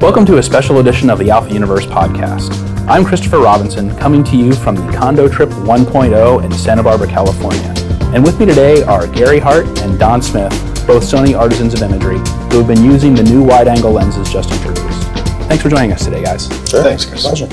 Welcome 0.00 0.24
to 0.26 0.38
a 0.38 0.42
special 0.44 0.78
edition 0.78 1.10
of 1.10 1.18
the 1.18 1.28
Alpha 1.28 1.52
Universe 1.52 1.84
podcast. 1.84 2.56
I'm 2.86 3.04
Christopher 3.04 3.40
Robinson, 3.40 3.96
coming 3.96 4.22
to 4.24 4.36
you 4.36 4.54
from 4.54 4.76
the 4.76 4.82
Kando 4.82 5.30
Trip 5.30 5.48
1.0 5.48 6.44
in 6.44 6.52
Santa 6.52 6.84
Barbara, 6.84 7.08
California. 7.08 7.74
And 8.14 8.22
with 8.24 8.38
me 8.38 8.46
today 8.46 8.84
are 8.84 9.08
Gary 9.08 9.40
Hart 9.40 9.66
and 9.80 9.98
Don 9.98 10.22
Smith, 10.22 10.52
both 10.86 11.02
Sony 11.02 11.36
artisans 11.36 11.74
of 11.74 11.82
imagery, 11.82 12.18
who 12.48 12.58
have 12.58 12.68
been 12.68 12.84
using 12.84 13.12
the 13.12 13.24
new 13.24 13.42
wide-angle 13.42 13.90
lenses 13.90 14.30
just 14.30 14.52
introduced. 14.52 15.02
Thanks 15.48 15.64
for 15.64 15.68
joining 15.68 15.90
us 15.90 16.04
today, 16.04 16.22
guys. 16.22 16.46
Sure. 16.70 16.84
Thanks, 16.84 17.04
Chris. 17.04 17.22
Pleasure. 17.22 17.48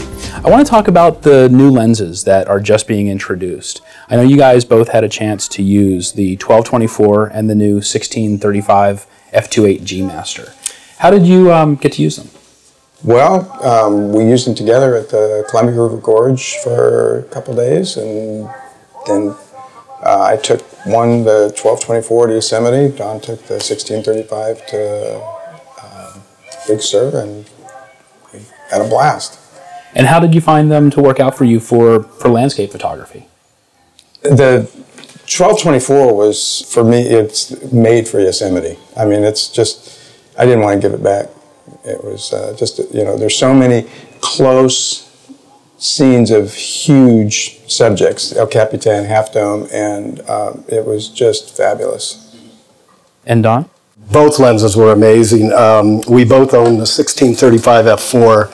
I 0.46 0.50
want 0.52 0.64
to 0.64 0.70
talk 0.70 0.88
about 0.88 1.24
the 1.24 1.50
new 1.50 1.72
lenses 1.72 2.26
that 2.26 2.48
are 2.48 2.60
just 2.60 2.88
being 2.88 3.08
introduced. 3.08 3.82
I 4.08 4.18
know 4.18 4.22
you 4.22 4.38
guys 4.38 4.66
both 4.66 4.90
had 4.90 5.04
a 5.04 5.10
chance 5.10 5.48
to 5.48 5.64
use 5.64 6.12
the 6.12 6.34
1224 6.34 7.26
and 7.26 7.50
the 7.50 7.56
new 7.56 7.78
1635 7.78 9.08
f2.8 9.34 9.84
G 9.84 10.04
Master. 10.04 10.54
How 10.98 11.10
did 11.10 11.26
you 11.26 11.52
um, 11.52 11.76
get 11.76 11.94
to 11.94 12.02
use 12.02 12.16
them? 12.16 12.30
Well, 13.04 13.52
um, 13.64 14.14
we 14.14 14.26
used 14.26 14.48
them 14.48 14.56
together 14.56 14.96
at 14.96 15.10
the 15.10 15.46
Columbia 15.50 15.80
River 15.80 15.98
Gorge 15.98 16.56
for 16.64 17.20
a 17.20 17.24
couple 17.24 17.56
days, 17.56 17.98
and 17.98 18.50
then 19.06 19.36
uh, 20.04 20.24
I 20.24 20.38
took 20.38 20.62
one, 20.86 21.24
the 21.24 21.52
1224 21.54 22.28
to 22.28 22.34
Yosemite. 22.34 22.96
Don 22.96 23.20
took 23.20 23.40
the 23.48 23.56
1635 23.56 24.66
to 24.68 25.22
uh, 25.82 26.20
Big 26.68 26.82
Sur, 26.82 27.20
and 27.22 27.46
we 28.34 28.42
had 28.70 28.82
a 28.82 28.88
blast. 28.88 29.40
And 29.94 30.08
how 30.08 30.20
did 30.20 30.36
you 30.36 30.42
find 30.42 30.72
them 30.72 30.90
to 30.92 31.02
work 31.02 31.20
out 31.20 31.38
for 31.38 31.46
you 31.46 31.60
for, 31.60 32.04
for 32.04 32.30
landscape 32.30 32.72
photography? 32.72 33.28
The 34.24 34.70
1224 35.28 36.14
was, 36.16 36.66
for 36.70 36.84
me, 36.84 37.02
it's 37.02 37.72
made 37.72 38.08
for 38.08 38.20
Yosemite. 38.20 38.78
I 38.96 39.06
mean, 39.06 39.24
it's 39.24 39.48
just, 39.48 39.95
I 40.38 40.46
didn't 40.46 40.62
want 40.62 40.82
to 40.82 40.88
give 40.88 40.98
it 40.98 41.04
back. 41.04 41.30
It 41.84 42.04
was 42.04 42.34
uh, 42.34 42.56
just, 42.58 42.78
you 42.94 43.04
know, 43.04 43.18
there's 43.18 43.38
so 43.38 43.54
many 43.54 43.88
close 44.22 45.06
scenes 45.78 46.32
of 46.32 46.54
huge 46.54 47.60
subjects, 47.70 48.36
El 48.36 48.48
Capitan, 48.48 49.06
Half 49.06 49.34
Dome, 49.34 49.68
and 49.72 50.22
um, 50.30 50.64
it 50.68 50.86
was 50.86 51.10
just 51.10 51.56
fabulous. 51.56 52.22
And 53.26 53.44
Don? 53.44 53.70
Both 54.12 54.40
lenses 54.40 54.76
were 54.76 54.92
amazing. 54.92 55.52
Um, 55.52 56.02
we 56.02 56.26
both 56.26 56.54
own 56.54 56.74
the 56.74 56.86
1635 56.86 57.86
f4, 57.86 58.54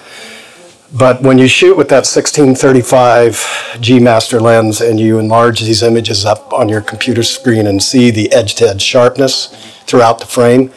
but 0.97 1.21
when 1.21 1.37
you 1.37 1.47
shoot 1.47 1.75
with 1.75 1.89
that 1.89 2.05
1635 2.05 3.77
G 3.81 3.99
Master 3.99 4.39
lens 4.39 4.81
and 4.81 4.99
you 4.99 5.19
enlarge 5.19 5.61
these 5.61 5.83
images 5.83 6.25
up 6.25 6.53
on 6.53 6.69
your 6.69 6.81
computer 6.81 7.23
screen 7.23 7.67
and 7.67 7.81
see 7.81 8.11
the 8.11 8.31
edge-to-edge 8.31 8.81
sharpness 8.81 9.47
throughout 9.85 10.19
the 10.19 10.25
frame, 10.25 10.71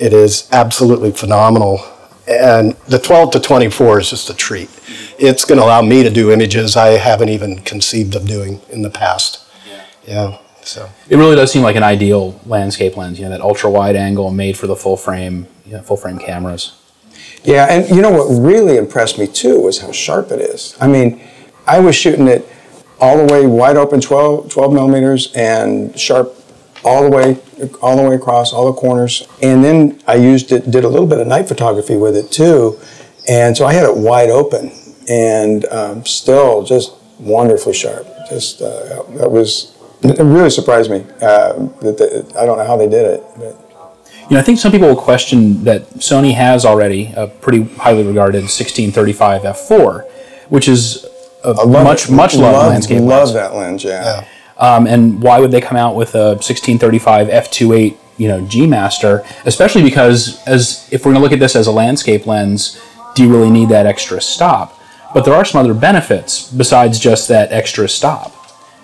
it 0.00 0.12
is 0.12 0.48
absolutely 0.50 1.12
phenomenal. 1.12 1.84
And 2.26 2.72
the 2.88 2.98
12 2.98 3.32
to 3.32 3.40
24 3.40 4.00
is 4.00 4.10
just 4.10 4.30
a 4.30 4.34
treat. 4.34 4.70
It's 5.18 5.44
going 5.44 5.58
to 5.58 5.64
allow 5.64 5.82
me 5.82 6.02
to 6.02 6.10
do 6.10 6.32
images 6.32 6.76
I 6.76 6.88
haven't 6.90 7.28
even 7.28 7.58
conceived 7.60 8.16
of 8.16 8.26
doing 8.26 8.60
in 8.70 8.82
the 8.82 8.90
past. 8.90 9.46
Yeah. 9.68 9.84
yeah. 10.06 10.38
So 10.62 10.88
it 11.08 11.16
really 11.16 11.36
does 11.36 11.52
seem 11.52 11.62
like 11.62 11.76
an 11.76 11.82
ideal 11.82 12.40
landscape 12.46 12.96
lens. 12.96 13.18
You 13.18 13.26
know, 13.26 13.30
that 13.30 13.40
ultra 13.40 13.70
wide 13.70 13.96
angle 13.96 14.30
made 14.30 14.56
for 14.56 14.66
the 14.66 14.76
full 14.76 14.96
frame, 14.96 15.46
you 15.66 15.72
know, 15.72 15.82
full 15.82 15.96
frame 15.96 16.18
cameras. 16.18 16.76
Yeah, 17.42 17.66
and 17.66 17.88
you 17.88 18.02
know 18.02 18.10
what 18.10 18.26
really 18.26 18.76
impressed 18.76 19.18
me 19.18 19.26
too 19.26 19.60
was 19.60 19.80
how 19.80 19.92
sharp 19.92 20.30
it 20.30 20.40
is. 20.40 20.76
I 20.80 20.86
mean, 20.88 21.22
I 21.66 21.80
was 21.80 21.96
shooting 21.96 22.28
it 22.28 22.46
all 23.00 23.16
the 23.16 23.32
way 23.32 23.46
wide 23.46 23.76
open, 23.76 24.00
12, 24.00 24.50
12 24.50 24.72
millimeters, 24.72 25.32
and 25.34 25.98
sharp 25.98 26.34
all 26.84 27.02
the 27.02 27.10
way 27.10 27.38
all 27.82 27.96
the 27.96 28.08
way 28.08 28.14
across 28.14 28.52
all 28.52 28.66
the 28.72 28.78
corners 28.78 29.26
and 29.42 29.62
then 29.62 30.00
i 30.06 30.14
used 30.14 30.50
it 30.52 30.70
did 30.70 30.84
a 30.84 30.88
little 30.88 31.06
bit 31.06 31.18
of 31.18 31.26
night 31.26 31.46
photography 31.46 31.96
with 31.96 32.16
it 32.16 32.30
too 32.30 32.78
and 33.28 33.56
so 33.56 33.66
i 33.66 33.72
had 33.72 33.84
it 33.84 33.96
wide 33.96 34.30
open 34.30 34.70
and 35.08 35.64
um, 35.66 36.04
still 36.06 36.62
just 36.62 36.94
wonderfully 37.18 37.74
sharp 37.74 38.06
just 38.28 38.62
uh, 38.62 39.02
that 39.14 39.30
was 39.30 39.76
it 40.02 40.18
really 40.20 40.48
surprised 40.50 40.90
me 40.90 41.00
uh, 41.20 41.52
that 41.82 41.98
the, 41.98 42.32
i 42.38 42.46
don't 42.46 42.58
know 42.58 42.66
how 42.66 42.76
they 42.76 42.88
did 42.88 43.04
it 43.04 43.24
but. 43.36 43.56
you 44.22 44.34
know 44.34 44.38
i 44.38 44.42
think 44.42 44.58
some 44.58 44.72
people 44.72 44.88
will 44.88 44.96
question 44.96 45.62
that 45.64 45.82
sony 45.94 46.32
has 46.32 46.64
already 46.64 47.12
a 47.16 47.26
pretty 47.26 47.64
highly 47.74 48.04
regarded 48.06 48.42
1635 48.42 49.42
f4 49.42 50.10
which 50.48 50.68
is 50.68 51.06
a 51.44 51.66
much 51.66 52.08
it. 52.08 52.12
much 52.12 52.34
loved 52.36 52.68
landscape 52.68 53.00
love 53.00 53.08
lens. 53.08 53.32
that 53.34 53.54
lens 53.54 53.84
yeah. 53.84 54.04
yeah. 54.04 54.28
Um, 54.60 54.86
and 54.86 55.22
why 55.22 55.40
would 55.40 55.50
they 55.50 55.60
come 55.60 55.76
out 55.76 55.96
with 55.96 56.14
a 56.14 56.36
1635 56.36 57.28
f2.8 57.28 57.96
you 58.18 58.28
know 58.28 58.46
G 58.46 58.66
Master? 58.66 59.24
Especially 59.46 59.82
because 59.82 60.42
as 60.46 60.86
if 60.92 61.04
we're 61.04 61.12
going 61.12 61.16
to 61.16 61.22
look 61.22 61.32
at 61.32 61.40
this 61.40 61.56
as 61.56 61.66
a 61.66 61.72
landscape 61.72 62.26
lens, 62.26 62.80
do 63.14 63.22
you 63.22 63.30
really 63.30 63.50
need 63.50 63.70
that 63.70 63.86
extra 63.86 64.20
stop? 64.20 64.78
But 65.14 65.24
there 65.24 65.34
are 65.34 65.44
some 65.44 65.64
other 65.64 65.74
benefits 65.74 66.50
besides 66.52 66.98
just 66.98 67.28
that 67.28 67.50
extra 67.50 67.88
stop. 67.88 68.32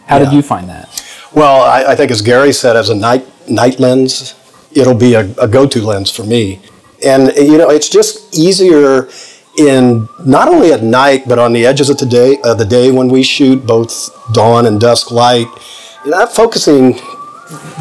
How 0.07 0.19
yeah. 0.19 0.25
did 0.25 0.33
you 0.33 0.43
find 0.43 0.69
that? 0.69 1.03
Well, 1.33 1.63
I, 1.63 1.93
I, 1.93 1.97
think 1.97 2.11
as 2.11 2.23
Gary 2.23 2.53
said, 2.53 2.77
as 2.77 2.89
a 2.89 2.95
night 2.95 3.27
night 3.49 3.79
lens, 3.79 4.35
it'll 4.73 4.95
be 4.95 5.15
a, 5.15 5.31
a 5.41 5.47
go-to 5.47 5.83
lens 5.83 6.11
for 6.11 6.25
me. 6.25 6.61
And 7.05 7.35
you 7.37 7.59
know, 7.59 7.71
it's 7.71 7.89
just 7.89 8.37
easier 8.37 9.09
in 9.59 10.09
not 10.25 10.49
only 10.49 10.73
at 10.73 10.83
night 10.83 11.25
but 11.27 11.39
on 11.39 11.53
the 11.53 11.67
edges 11.67 11.91
of 11.91 11.99
the 11.99 12.07
day, 12.07 12.39
uh, 12.45 12.55
the 12.55 12.65
day 12.65 12.91
when 12.91 13.09
we 13.09 13.23
shoot 13.23 13.67
both 13.67 14.11
dawn 14.33 14.67
and 14.67 14.81
dusk 14.81 15.11
light. 15.11 15.47
That 16.07 16.33
focusing 16.33 16.99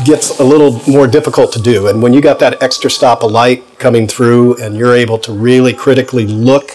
gets 0.05 0.39
a 0.39 0.43
little 0.43 0.81
more 0.91 1.07
difficult 1.07 1.51
to 1.53 1.61
do. 1.61 1.87
And 1.87 2.01
when 2.01 2.13
you 2.13 2.21
got 2.21 2.39
that 2.39 2.61
extra 2.61 2.89
stop 2.89 3.23
of 3.23 3.31
light 3.31 3.63
coming 3.79 4.07
through, 4.07 4.61
and 4.61 4.75
you're 4.75 4.95
able 4.95 5.17
to 5.19 5.31
really 5.31 5.73
critically 5.73 6.27
look 6.27 6.71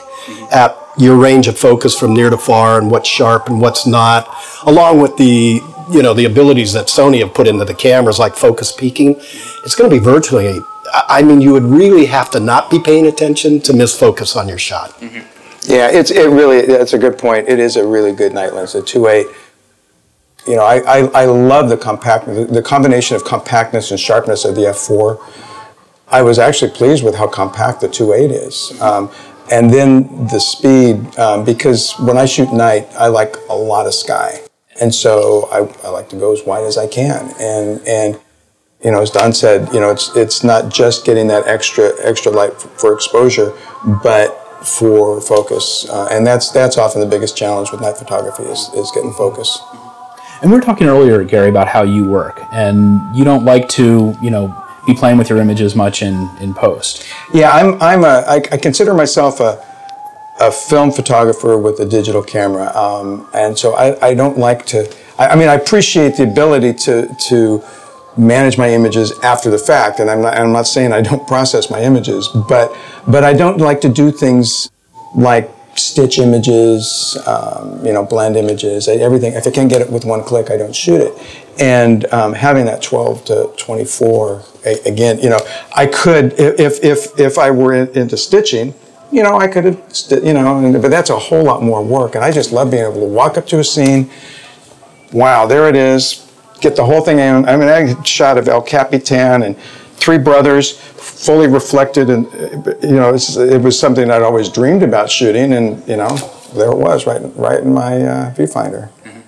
at 0.53 0.77
your 0.99 1.17
range 1.17 1.49
of 1.49 1.59
focus 1.59 1.99
from 1.99 2.15
near 2.15 2.31
to 2.31 2.39
far 2.39 2.79
and 2.79 2.91
what's 2.91 3.09
sharp 3.09 3.49
and 3.49 3.61
what's 3.61 3.87
not, 3.87 4.29
along 4.65 5.01
with 5.01 5.17
the 5.17 5.61
you 5.91 6.03
know 6.03 6.15
the 6.15 6.25
abilities 6.25 6.73
that 6.73 6.87
Sony 6.87 7.21
have 7.21 7.35
put 7.35 7.49
into 7.49 7.65
the 7.65 7.75
cameras 7.75 8.19
like 8.19 8.35
focus 8.35 8.73
peaking, 8.73 9.17
it's 9.65 9.75
going 9.75 9.91
to 9.91 9.97
be 9.97 10.03
virtually 10.03 10.61
I 10.93 11.23
mean, 11.23 11.41
you 11.41 11.53
would 11.53 11.65
really 11.65 12.07
have 12.07 12.31
to 12.31 12.41
not 12.41 12.71
be 12.71 12.79
paying 12.79 13.07
attention 13.07 13.61
to 13.61 13.73
miss 13.73 13.99
focus 13.99 14.37
on 14.37 14.49
your 14.49 14.59
shot. 14.59 14.91
Mm-hmm. 15.01 15.71
Yeah, 15.71 15.91
it's 15.91 16.11
it 16.11 16.29
really 16.31 16.67
that's 16.67 16.95
a 16.95 16.99
good 16.99 17.19
point. 17.19 17.49
It 17.49 17.59
is 17.59 17.77
a 17.77 17.87
really 17.87 18.13
good 18.13 18.33
night 18.33 18.55
lens. 18.55 18.75
A 18.75 18.83
two 18.83 19.07
eight. 19.07 19.27
You 20.47 20.57
know, 20.57 20.65
I, 20.65 20.79
I, 20.79 20.99
I 21.23 21.25
love 21.27 21.69
the 21.69 21.77
compact 21.77 22.27
the, 22.27 22.63
combination 22.63 23.15
of 23.15 23.25
compactness 23.25 23.91
and 23.91 24.01
sharpness 24.01 24.47
of 24.47 24.55
the 24.55 24.67
f 24.67 24.79
four. 24.79 25.25
I 26.09 26.23
was 26.23 26.39
actually 26.39 26.73
pleased 26.73 27.05
with 27.05 27.15
how 27.15 27.29
compact 27.29 27.83
the 27.83 27.89
two 27.89 28.15
eight 28.15 28.31
is. 28.31 28.81
Um, 28.81 29.11
and 29.53 29.71
then 29.71 30.27
the 30.29 30.39
speed, 30.39 31.19
um, 31.19 31.45
because 31.45 31.93
when 32.01 32.17
I 32.17 32.25
shoot 32.25 32.53
night, 32.53 32.89
I 32.95 33.09
like 33.09 33.37
a 33.49 33.55
lot 33.55 33.87
of 33.87 33.95
sky, 33.95 34.41
and 34.81 34.95
so 34.95 35.49
I, 35.53 35.59
I 35.87 35.91
like 35.91 36.09
to 36.11 36.17
go 36.17 36.33
as 36.33 36.43
wide 36.45 36.65
as 36.65 36.79
I 36.79 36.87
can. 36.87 37.35
And 37.39 37.87
and 37.87 38.19
you 38.85 38.91
know, 38.91 39.03
as 39.03 39.11
Don 39.11 39.33
said, 39.33 39.73
you 39.73 39.81
know, 39.81 39.91
it's 39.91 40.15
it's 40.17 40.43
not 40.43 40.73
just 40.73 41.05
getting 41.05 41.29
that 41.29 41.47
extra 41.47 41.93
extra 42.03 42.33
light 42.33 42.55
for 42.61 42.95
exposure, 42.95 43.53
but 44.03 44.37
for 44.65 45.21
focus, 45.21 45.87
uh, 45.89 46.09
and 46.11 46.27
that's 46.27 46.51
that's 46.51 46.79
often 46.79 47.01
the 47.01 47.07
biggest 47.07 47.37
challenge 47.37 47.73
with 47.73 47.81
night 47.81 47.97
photography 47.97 48.45
is, 48.45 48.71
is 48.75 48.91
getting 48.93 49.13
focus. 49.13 49.59
And 50.43 50.51
we 50.51 50.57
were 50.57 50.63
talking 50.63 50.87
earlier, 50.87 51.23
Gary, 51.25 51.51
about 51.51 51.69
how 51.69 51.83
you 51.83 52.07
work, 52.07 52.41
and 52.53 53.15
you 53.15 53.25
don't 53.25 53.45
like 53.45 53.69
to, 53.71 54.17
you 54.23 54.31
know, 54.31 54.55
be 54.87 54.95
playing 54.95 55.19
with 55.19 55.29
your 55.29 55.39
images 55.39 55.77
much 55.77 56.03
in, 56.03 56.31
in 56.41 56.55
post. 56.55 57.07
Yeah, 57.35 57.51
I'm 57.51 57.81
I'm 57.83 58.05
a 58.05 58.25
I, 58.27 58.37
I 58.37 58.57
consider 58.57 58.95
myself 58.95 59.41
a 59.41 59.63
a 60.41 60.51
film 60.51 60.91
photographer 60.91 61.59
with 61.59 61.79
a 61.81 61.85
digital 61.85 62.23
camera, 62.23 62.75
um, 62.75 63.29
and 63.35 63.59
so 63.59 63.75
I, 63.75 64.09
I 64.09 64.15
don't 64.15 64.39
like 64.39 64.65
to. 64.67 64.91
I, 65.19 65.29
I 65.29 65.37
mean, 65.37 65.49
I 65.49 65.55
appreciate 65.55 66.17
the 66.17 66.23
ability 66.23 66.73
to 66.85 67.15
to 67.29 67.63
manage 68.17 68.59
my 68.59 68.71
images 68.71 69.13
after 69.23 69.51
the 69.51 69.59
fact. 69.59 70.01
And 70.01 70.11
I'm 70.11 70.23
not, 70.23 70.37
I'm 70.37 70.53
not 70.53 70.67
saying 70.67 70.93
I 70.93 71.01
don't 71.01 71.27
process 71.27 71.71
my 71.71 71.81
images, 71.83 72.29
but, 72.49 72.77
but 73.07 73.25
I 73.25 73.33
don't 73.33 73.59
like 73.59 73.81
to 73.83 73.89
do 73.89 74.11
things 74.11 74.71
like 75.15 75.51
stitch 75.77 76.19
images, 76.19 77.17
um, 77.27 77.85
you 77.85 77.93
know, 77.93 78.05
blend 78.05 78.37
images, 78.37 78.89
everything. 78.89 79.33
If 79.35 79.47
I 79.47 79.51
can't 79.51 79.71
get 79.71 79.81
it 79.81 79.91
with 79.91 80.05
one 80.05 80.23
click, 80.23 80.51
I 80.51 80.57
don't 80.57 80.75
shoot 80.75 81.01
it. 81.01 81.13
And 81.61 82.07
um, 82.13 82.33
having 82.33 82.65
that 82.67 82.83
12 82.83 83.25
to 83.27 83.53
24, 83.57 84.43
again, 84.87 85.19
you 85.21 85.31
know, 85.31 85.41
I 85.77 85.87
could, 85.87 86.35
if, 86.39 86.83
if, 86.85 87.19
if 87.19 87.39
I 87.39 87.51
were 87.51 87.75
in, 87.75 87.89
into 87.97 88.17
stitching, 88.17 88.75
you 89.13 89.23
know, 89.23 89.37
I 89.39 89.49
could 89.49 89.65
have, 89.65 89.93
you 90.11 90.33
know, 90.33 90.79
but 90.81 90.91
that's 90.91 91.11
a 91.11 91.19
whole 91.19 91.43
lot 91.43 91.63
more 91.63 91.83
work. 91.85 92.15
And 92.15 92.25
I 92.25 92.31
just 92.31 92.53
love 92.53 92.71
being 92.71 92.85
able 92.85 93.01
to 93.01 93.07
walk 93.07 93.39
up 93.39 93.47
to 93.49 93.59
a 93.59 93.65
scene. 93.65 94.11
Wow, 95.13 95.47
there 95.47 95.69
it 95.69 95.75
is 95.75 96.30
get 96.61 96.77
the 96.77 96.85
whole 96.85 97.01
thing 97.01 97.19
in. 97.19 97.49
I 97.49 97.57
mean, 97.57 97.69
I 97.69 98.03
shot 98.03 98.39
of 98.39 98.49
El 98.49 98.63
Capitan 98.63 99.43
and 99.43 99.57
Three 100.01 100.19
Brothers, 100.19 100.79
fully 100.79 101.47
reflected, 101.47 102.09
and 102.09 102.25
you 102.83 102.97
know, 102.97 103.15
it 103.15 103.63
was 103.63 103.79
something 103.79 104.11
I'd 104.11 104.23
always 104.23 104.49
dreamed 104.49 104.83
about 104.83 105.11
shooting, 105.11 105.53
and 105.53 105.87
you 105.87 105.97
know, 105.97 106.17
there 106.55 106.71
it 106.71 106.79
was, 106.79 107.07
right, 107.07 107.21
right 107.37 107.61
in 107.61 107.75
my 107.75 108.01
uh, 108.01 108.35
viewfinder. 108.35 108.89
Mm-hmm. 109.05 109.21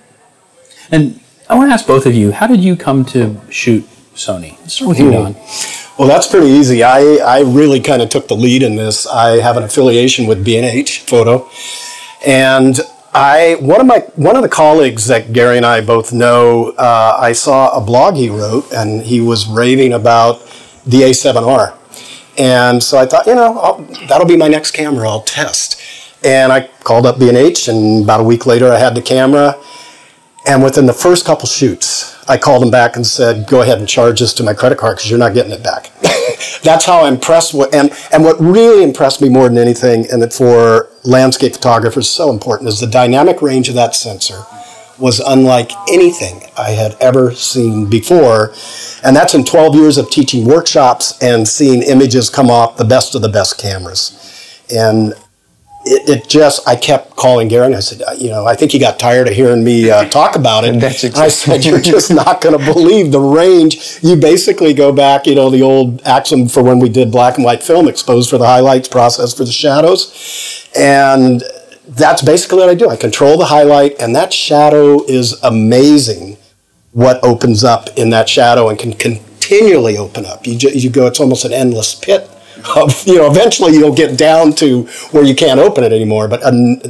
And 0.91 1.19
I 1.49 1.55
want 1.55 1.69
to 1.69 1.73
ask 1.73 1.85
both 1.85 2.05
of 2.05 2.15
you, 2.15 2.31
how 2.31 2.47
did 2.47 2.61
you 2.61 2.75
come 2.75 3.05
to 3.05 3.39
shoot 3.49 3.83
Sony? 4.15 4.59
Let's 4.61 4.73
start 4.73 4.89
with 4.89 4.99
you, 4.99 5.11
Don. 5.11 5.35
Well, 5.99 6.07
that's 6.07 6.27
pretty 6.27 6.47
easy. 6.47 6.83
I, 6.83 7.17
I 7.17 7.41
really 7.41 7.79
kind 7.79 8.01
of 8.01 8.09
took 8.09 8.27
the 8.27 8.35
lead 8.35 8.63
in 8.63 8.75
this. 8.75 9.05
I 9.05 9.41
have 9.41 9.57
an 9.57 9.63
affiliation 9.63 10.25
with 10.25 10.43
B&H 10.43 11.01
Photo, 11.01 11.47
and 12.25 12.79
I 13.15 13.57
one 13.59 13.79
of 13.79 13.85
my 13.85 13.99
one 14.15 14.35
of 14.35 14.41
the 14.41 14.49
colleagues 14.49 15.05
that 15.07 15.33
Gary 15.33 15.57
and 15.57 15.65
I 15.65 15.81
both 15.81 16.11
know. 16.13 16.69
Uh, 16.77 17.17
I 17.19 17.33
saw 17.33 17.77
a 17.77 17.81
blog 17.81 18.15
he 18.15 18.29
wrote, 18.29 18.71
and 18.73 19.03
he 19.03 19.21
was 19.21 19.47
raving 19.47 19.93
about 19.93 20.41
the 20.85 21.01
A7R, 21.01 21.77
and 22.37 22.81
so 22.81 22.97
I 22.97 23.05
thought, 23.05 23.27
you 23.27 23.35
know, 23.35 23.59
I'll, 23.59 23.77
that'll 24.07 24.27
be 24.27 24.35
my 24.35 24.47
next 24.47 24.71
camera. 24.71 25.07
I'll 25.07 25.21
test, 25.21 25.79
and 26.23 26.51
I 26.51 26.69
called 26.83 27.05
up 27.05 27.19
B&H, 27.19 27.67
and 27.67 28.03
about 28.03 28.19
a 28.19 28.23
week 28.23 28.45
later, 28.45 28.71
I 28.71 28.79
had 28.79 28.95
the 28.95 29.01
camera. 29.01 29.55
And 30.45 30.61
within 30.61 30.87
the 30.87 30.93
first 30.93 31.25
couple 31.25 31.47
shoots, 31.47 32.12
I 32.27 32.37
called 32.37 32.63
him 32.63 32.71
back 32.71 32.95
and 32.95 33.05
said, 33.05 33.47
"Go 33.47 33.61
ahead 33.61 33.79
and 33.79 33.87
charge 33.87 34.19
this 34.19 34.33
to 34.35 34.43
my 34.43 34.53
credit 34.53 34.77
card 34.77 34.97
because 34.97 35.09
you're 35.09 35.19
not 35.19 35.33
getting 35.33 35.51
it 35.51 35.63
back." 35.63 35.91
That's 36.63 36.85
how 36.85 37.05
impressed. 37.05 37.53
With, 37.53 37.73
and 37.73 37.91
and 38.11 38.23
what 38.23 38.39
really 38.39 38.83
impressed 38.83 39.21
me 39.21 39.29
more 39.29 39.47
than 39.49 39.57
anything, 39.57 40.07
and 40.11 40.21
that 40.21 40.33
for 40.33 40.89
landscape 41.03 41.53
photographers 41.53 42.09
so 42.09 42.29
important, 42.29 42.69
is 42.69 42.79
the 42.79 42.87
dynamic 42.87 43.41
range 43.41 43.69
of 43.69 43.75
that 43.75 43.95
sensor 43.95 44.43
was 44.99 45.19
unlike 45.19 45.71
anything 45.91 46.41
I 46.57 46.69
had 46.69 46.95
ever 47.01 47.33
seen 47.33 47.89
before. 47.89 48.53
And 49.03 49.15
that's 49.15 49.33
in 49.33 49.43
12 49.43 49.75
years 49.75 49.97
of 49.97 50.09
teaching 50.09 50.45
workshops 50.45 51.21
and 51.21 51.47
seeing 51.47 51.81
images 51.81 52.29
come 52.29 52.49
off 52.49 52.77
the 52.77 52.85
best 52.85 53.15
of 53.15 53.21
the 53.21 53.29
best 53.29 53.57
cameras. 53.57 54.63
And 54.73 55.13
it, 55.85 56.09
it, 56.09 56.29
just 56.29 56.67
I 56.67 56.75
kept 56.75 57.15
calling 57.15 57.47
Gary 57.47 57.67
and 57.67 57.75
I 57.75 57.79
said, 57.81 58.01
you 58.17 58.29
know, 58.29 58.45
I 58.45 58.55
think 58.55 58.71
he 58.71 58.79
got 58.79 58.99
tired 58.99 59.27
of 59.27 59.33
hearing 59.33 59.63
me 59.63 59.89
uh, 59.89 60.07
talk 60.09 60.35
about 60.35 60.63
it. 60.63 60.79
That's 60.79 61.03
exactly. 61.03 61.23
I 61.23 61.27
said, 61.27 61.65
you're 61.65 61.81
just 61.81 62.11
not 62.11 62.41
going 62.41 62.57
to 62.57 62.73
believe 62.73 63.11
the 63.11 63.19
range. 63.19 63.99
You 64.01 64.15
basically 64.15 64.73
go 64.73 64.91
back, 64.91 65.27
you 65.27 65.35
know, 65.35 65.49
the 65.49 65.61
old 65.61 66.01
axiom 66.03 66.47
for 66.47 66.63
when 66.63 66.79
we 66.79 66.89
did 66.89 67.11
black 67.11 67.35
and 67.35 67.43
white 67.43 67.63
film, 67.63 67.87
exposed 67.87 68.29
for 68.29 68.37
the 68.37 68.45
highlights, 68.45 68.87
process 68.87 69.33
for 69.33 69.43
the 69.43 69.51
shadows, 69.51 70.69
and 70.75 71.43
that's 71.89 72.21
basically 72.21 72.59
what 72.59 72.69
I 72.69 72.75
do. 72.75 72.89
I 72.89 72.95
control 72.95 73.37
the 73.37 73.45
highlight, 73.45 73.99
and 73.99 74.15
that 74.15 74.31
shadow 74.31 75.03
is 75.05 75.33
amazing. 75.43 76.37
What 76.91 77.23
opens 77.23 77.63
up 77.63 77.89
in 77.97 78.11
that 78.11 78.29
shadow 78.29 78.69
and 78.69 78.77
can 78.77 78.93
continually 78.93 79.97
open 79.97 80.25
up. 80.25 80.45
You, 80.45 80.57
you 80.69 80.89
go, 80.89 81.07
it's 81.07 81.19
almost 81.19 81.43
an 81.43 81.51
endless 81.51 81.95
pit 81.95 82.29
you 83.05 83.17
know, 83.17 83.29
eventually 83.29 83.73
you'll 83.73 83.95
get 83.95 84.17
down 84.17 84.53
to 84.53 84.83
where 85.11 85.23
you 85.23 85.35
can't 85.35 85.59
open 85.59 85.83
it 85.83 85.91
anymore. 85.91 86.27
But 86.27 86.43
um, 86.43 86.81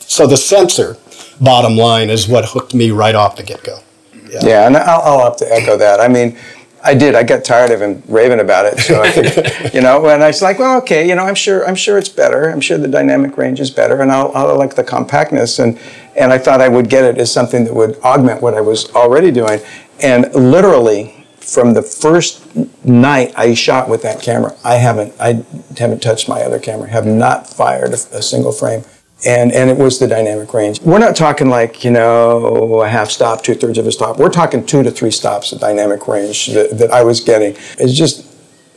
so 0.00 0.26
the 0.26 0.36
sensor, 0.36 0.96
bottom 1.40 1.76
line, 1.76 2.10
is 2.10 2.28
what 2.28 2.44
hooked 2.44 2.74
me 2.74 2.90
right 2.90 3.14
off 3.14 3.36
the 3.36 3.42
get 3.42 3.62
go. 3.62 3.80
Yeah. 4.28 4.40
yeah, 4.42 4.66
and 4.66 4.76
I'll, 4.76 5.00
I'll 5.02 5.24
have 5.24 5.36
to 5.38 5.52
echo 5.52 5.76
that. 5.76 6.00
I 6.00 6.08
mean, 6.08 6.38
I 6.84 6.94
did. 6.94 7.14
I 7.14 7.22
got 7.22 7.44
tired 7.44 7.70
of 7.70 7.80
him 7.80 8.02
raving 8.08 8.40
about 8.40 8.66
it. 8.66 8.78
So 8.80 9.00
I 9.00 9.10
think, 9.10 9.74
you 9.74 9.80
know, 9.80 10.08
and 10.08 10.22
I 10.22 10.28
was 10.28 10.42
like, 10.42 10.58
well, 10.58 10.78
okay, 10.78 11.08
you 11.08 11.14
know, 11.14 11.24
I'm 11.24 11.34
sure, 11.34 11.66
I'm 11.66 11.76
sure 11.76 11.96
it's 11.96 12.08
better. 12.08 12.48
I'm 12.48 12.60
sure 12.60 12.76
the 12.76 12.88
dynamic 12.88 13.36
range 13.36 13.60
is 13.60 13.70
better, 13.70 14.00
and 14.00 14.10
I'll, 14.10 14.32
I'll 14.34 14.58
like 14.58 14.74
the 14.74 14.84
compactness, 14.84 15.58
and 15.58 15.78
and 16.16 16.32
I 16.32 16.38
thought 16.38 16.60
I 16.60 16.68
would 16.68 16.88
get 16.88 17.04
it 17.04 17.18
as 17.18 17.32
something 17.32 17.64
that 17.64 17.74
would 17.74 17.98
augment 18.00 18.42
what 18.42 18.54
I 18.54 18.60
was 18.60 18.90
already 18.94 19.30
doing, 19.30 19.60
and 20.02 20.32
literally 20.34 21.21
from 21.42 21.74
the 21.74 21.82
first 21.82 22.44
night 22.84 23.32
I 23.36 23.54
shot 23.54 23.88
with 23.88 24.02
that 24.02 24.22
camera, 24.22 24.54
I 24.64 24.76
haven't 24.76 25.14
I 25.20 25.44
haven't 25.76 26.02
touched 26.02 26.28
my 26.28 26.42
other 26.42 26.58
camera. 26.58 26.88
Have 26.88 27.06
not 27.06 27.48
fired 27.48 27.90
a, 27.90 28.16
a, 28.16 28.22
single 28.22 28.52
frame, 28.52 28.84
and 29.26 29.52
and 29.52 29.68
it 29.68 29.76
was 29.76 29.98
the 29.98 30.06
dynamic 30.06 30.54
range. 30.54 30.80
We're 30.82 30.98
not 30.98 31.16
talking 31.16 31.48
like 31.48 31.84
you 31.84 31.90
know 31.90 32.80
a 32.80 32.88
half 32.88 33.10
stop, 33.10 33.42
two 33.42 33.54
thirds 33.54 33.78
of 33.78 33.86
a 33.86 33.92
stop. 33.92 34.18
We're 34.18 34.30
talking 34.30 34.64
two 34.64 34.82
to 34.82 34.90
three 34.90 35.10
stops 35.10 35.52
of 35.52 35.60
dynamic 35.60 36.06
range 36.06 36.46
that, 36.48 36.78
that 36.78 36.90
I 36.90 37.02
was 37.02 37.20
getting. 37.20 37.56
It's 37.78 37.92
just 37.92 38.26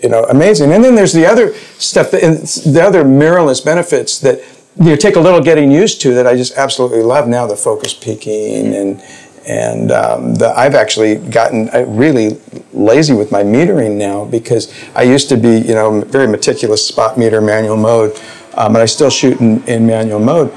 you 0.01 0.09
know 0.09 0.23
amazing. 0.23 0.71
And 0.73 0.83
then 0.83 0.95
there's 0.95 1.13
the 1.13 1.25
other 1.25 1.53
stuff, 1.77 2.11
that, 2.11 2.21
the 2.21 2.81
other 2.81 3.03
mirrorless 3.03 3.63
benefits 3.63 4.19
that 4.19 4.41
you 4.77 4.85
know, 4.89 4.95
take 4.95 5.15
a 5.15 5.21
little 5.21 5.41
getting 5.41 5.71
used 5.71 6.01
to 6.01 6.13
that 6.15 6.27
I 6.27 6.35
just 6.35 6.57
absolutely 6.57 7.03
love 7.03 7.27
now. 7.27 7.45
The 7.45 7.55
focus 7.55 7.93
peaking 7.93 8.73
and 8.73 9.01
and 9.47 9.91
um, 9.91 10.35
the, 10.35 10.49
I've 10.57 10.75
actually 10.75 11.15
gotten 11.15 11.69
uh, 11.69 11.85
really 11.87 12.39
lazy 12.73 13.13
with 13.13 13.31
my 13.31 13.43
metering 13.43 13.95
now 13.95 14.25
because 14.25 14.73
I 14.95 15.03
used 15.03 15.29
to 15.29 15.37
be, 15.37 15.59
you 15.59 15.73
know, 15.73 16.01
very 16.01 16.27
meticulous 16.27 16.85
spot 16.85 17.17
meter 17.17 17.41
manual 17.41 17.77
mode, 17.77 18.19
um, 18.55 18.75
and 18.75 18.77
I 18.77 18.85
still 18.85 19.09
shoot 19.09 19.39
in, 19.39 19.63
in 19.65 19.85
manual 19.85 20.19
mode. 20.19 20.51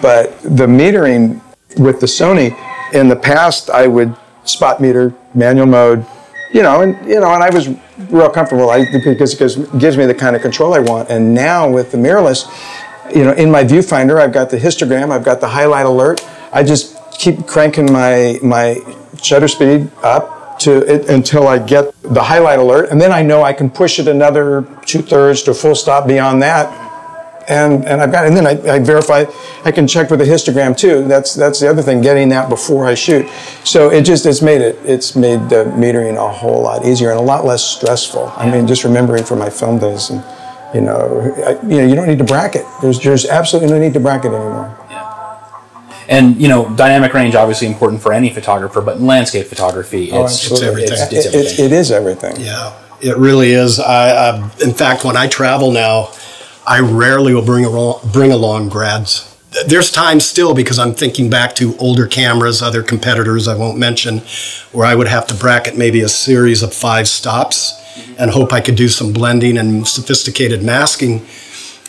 But 0.00 0.38
the 0.42 0.66
metering 0.66 1.40
with 1.78 2.00
the 2.00 2.06
Sony, 2.06 2.56
in 2.94 3.08
the 3.08 3.16
past, 3.16 3.70
I 3.70 3.86
would 3.86 4.16
spot 4.44 4.80
meter 4.80 5.14
manual 5.34 5.66
mode, 5.66 6.06
you 6.52 6.62
know, 6.62 6.80
and 6.80 6.94
you 7.06 7.20
know, 7.20 7.32
and 7.34 7.42
I 7.42 7.50
was 7.50 7.68
real 8.10 8.30
comfortable 8.30 8.70
I, 8.70 8.84
because 9.04 9.34
it 9.34 9.78
gives 9.78 9.96
me 9.96 10.06
the 10.06 10.14
kind 10.14 10.36
of 10.36 10.42
control 10.42 10.74
I 10.74 10.78
want. 10.78 11.10
And 11.10 11.34
now 11.34 11.70
with 11.70 11.90
the 11.90 11.98
mirrorless, 11.98 12.46
you 13.14 13.24
know, 13.24 13.32
in 13.32 13.50
my 13.50 13.64
viewfinder, 13.64 14.20
I've 14.20 14.32
got 14.32 14.50
the 14.50 14.58
histogram, 14.58 15.10
I've 15.10 15.24
got 15.24 15.40
the 15.40 15.48
highlight 15.48 15.86
alert. 15.86 16.24
I 16.52 16.62
just 16.62 16.97
keep 17.18 17.46
cranking 17.46 17.92
my 17.92 18.38
my 18.42 18.76
shutter 19.22 19.48
speed 19.48 19.90
up 20.02 20.58
to 20.60 20.78
it 20.92 21.08
until 21.08 21.46
I 21.46 21.58
get 21.58 21.94
the 22.02 22.22
highlight 22.22 22.58
alert, 22.58 22.90
and 22.90 23.00
then 23.00 23.12
I 23.12 23.22
know 23.22 23.42
I 23.42 23.52
can 23.52 23.70
push 23.70 23.98
it 23.98 24.08
another 24.08 24.66
two 24.86 25.02
thirds 25.02 25.42
to 25.44 25.54
full 25.54 25.74
stop 25.74 26.06
beyond 26.06 26.42
that, 26.42 26.66
and 27.48 27.84
and 27.84 28.00
I've 28.00 28.10
got 28.10 28.26
and 28.26 28.36
then 28.36 28.46
I, 28.46 28.74
I, 28.74 28.78
verify 28.78 29.24
I 29.64 29.72
can 29.72 29.86
check 29.86 30.10
with 30.10 30.20
the 30.20 30.24
histogram 30.24 30.76
too. 30.76 31.06
That's 31.06 31.34
that's 31.34 31.60
the 31.60 31.68
other 31.68 31.82
thing, 31.82 32.00
getting 32.00 32.28
that 32.30 32.48
before 32.48 32.86
I 32.86 32.94
shoot. 32.94 33.28
So 33.64 33.90
it 33.90 34.02
just 34.02 34.26
it's 34.26 34.42
made 34.42 34.60
it 34.60 34.78
it's 34.84 35.14
made 35.14 35.48
the 35.48 35.64
metering 35.76 36.16
a 36.16 36.32
whole 36.32 36.62
lot 36.62 36.84
easier 36.84 37.10
and 37.10 37.18
a 37.18 37.22
lot 37.22 37.44
less 37.44 37.64
stressful. 37.64 38.32
I 38.36 38.50
mean, 38.50 38.66
just 38.66 38.84
remembering 38.84 39.24
from 39.24 39.38
my 39.38 39.50
film 39.50 39.78
days 39.78 40.10
and. 40.10 40.24
You 40.74 40.82
know, 40.82 41.34
I, 41.46 41.52
you 41.66 41.78
know, 41.78 41.86
you 41.86 41.94
don't 41.94 42.08
need 42.08 42.18
to 42.18 42.24
bracket. 42.24 42.66
There's, 42.82 43.00
there's 43.00 43.24
absolutely 43.24 43.70
no 43.72 43.78
need 43.78 43.94
to 43.94 44.00
bracket 44.00 44.34
anymore. 44.34 44.76
And 46.08 46.40
you 46.40 46.48
know, 46.48 46.74
dynamic 46.74 47.12
range 47.12 47.34
obviously 47.34 47.66
important 47.66 48.00
for 48.00 48.12
any 48.12 48.30
photographer, 48.30 48.80
but 48.80 48.96
in 48.96 49.06
landscape 49.06 49.46
photography, 49.46 50.10
oh, 50.10 50.24
it's, 50.24 50.50
it's 50.50 50.62
everything. 50.62 50.92
It's, 50.92 51.12
it's 51.12 51.26
everything. 51.26 51.64
It, 51.64 51.72
it 51.72 51.72
is 51.72 51.90
everything. 51.90 52.36
Yeah, 52.38 52.74
it 53.00 53.16
really 53.18 53.52
is. 53.52 53.78
I, 53.78 54.30
I, 54.30 54.50
in 54.62 54.72
fact, 54.72 55.04
when 55.04 55.16
I 55.16 55.28
travel 55.28 55.70
now, 55.70 56.10
I 56.66 56.80
rarely 56.80 57.34
will 57.34 57.44
bring 57.44 57.64
along, 57.64 58.00
bring 58.12 58.32
along 58.32 58.70
grads. 58.70 59.24
There's 59.66 59.90
times 59.90 60.24
still 60.24 60.54
because 60.54 60.78
I'm 60.78 60.94
thinking 60.94 61.30
back 61.30 61.54
to 61.56 61.76
older 61.78 62.06
cameras, 62.06 62.60
other 62.62 62.82
competitors 62.82 63.48
I 63.48 63.56
won't 63.56 63.78
mention, 63.78 64.18
where 64.72 64.86
I 64.86 64.94
would 64.94 65.08
have 65.08 65.26
to 65.28 65.34
bracket 65.34 65.76
maybe 65.76 66.02
a 66.02 66.08
series 66.08 66.62
of 66.62 66.74
five 66.74 67.08
stops 67.08 67.74
and 68.18 68.30
hope 68.30 68.52
I 68.52 68.60
could 68.60 68.76
do 68.76 68.88
some 68.88 69.12
blending 69.12 69.56
and 69.56 69.86
sophisticated 69.88 70.62
masking 70.62 71.26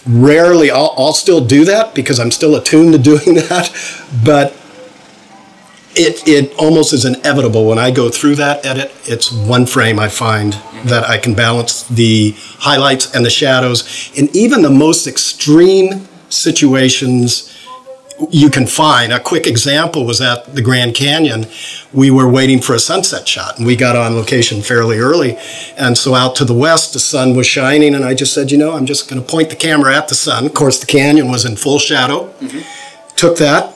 rarely 0.07 0.71
I'll, 0.71 0.93
I'll 0.97 1.13
still 1.13 1.43
do 1.43 1.65
that 1.65 1.93
because 1.93 2.19
I'm 2.19 2.31
still 2.31 2.55
attuned 2.55 2.93
to 2.93 2.99
doing 2.99 3.35
that, 3.49 3.71
but 4.23 4.55
it, 5.95 6.27
it 6.27 6.55
almost 6.57 6.93
is 6.93 7.05
inevitable 7.05 7.67
when 7.67 7.79
I 7.79 7.91
go 7.91 8.09
through 8.09 8.35
that 8.35 8.65
edit. 8.65 8.91
It's 9.05 9.31
one 9.31 9.65
frame 9.65 9.99
I 9.99 10.07
find 10.07 10.53
that 10.85 11.03
I 11.09 11.17
can 11.17 11.33
balance 11.33 11.83
the 11.83 12.35
highlights 12.59 13.13
and 13.13 13.25
the 13.25 13.29
shadows. 13.29 14.11
In 14.15 14.29
even 14.33 14.61
the 14.61 14.69
most 14.69 15.07
extreme 15.07 16.07
situations, 16.29 17.48
you 18.29 18.49
can 18.49 18.67
find. 18.67 19.13
A 19.13 19.19
quick 19.19 19.47
example 19.47 20.05
was 20.05 20.21
at 20.21 20.53
the 20.53 20.61
Grand 20.61 20.95
Canyon. 20.95 21.45
We 21.93 22.11
were 22.11 22.29
waiting 22.29 22.61
for 22.61 22.73
a 22.73 22.79
sunset 22.79 23.27
shot, 23.27 23.57
and 23.57 23.65
we 23.65 23.75
got 23.75 23.95
on 23.95 24.15
location 24.15 24.61
fairly 24.61 24.97
early. 24.97 25.37
And 25.77 25.97
so 25.97 26.15
out 26.15 26.35
to 26.37 26.45
the 26.45 26.53
west, 26.53 26.93
the 26.93 26.99
sun 26.99 27.35
was 27.35 27.47
shining, 27.47 27.95
and 27.95 28.03
I 28.03 28.13
just 28.13 28.33
said, 28.33 28.51
you 28.51 28.57
know, 28.57 28.73
I'm 28.73 28.85
just 28.85 29.09
going 29.09 29.21
to 29.21 29.27
point 29.27 29.49
the 29.49 29.55
camera 29.55 29.95
at 29.95 30.09
the 30.09 30.15
sun. 30.15 30.45
Of 30.45 30.53
course, 30.53 30.79
the 30.79 30.85
canyon 30.85 31.29
was 31.29 31.45
in 31.45 31.55
full 31.55 31.79
shadow. 31.79 32.27
Mm-hmm. 32.39 33.15
Took 33.15 33.37
that. 33.37 33.75